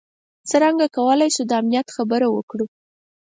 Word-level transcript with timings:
څرنګه 0.49 0.85
کولای 0.95 1.29
شو 1.35 1.43
د 1.49 1.51
امنیت 1.61 1.87
خبره 1.95 2.27
وکړو. 2.31 2.65